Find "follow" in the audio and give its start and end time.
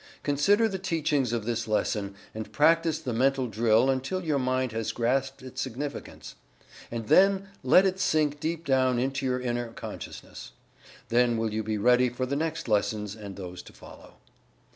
13.73-14.15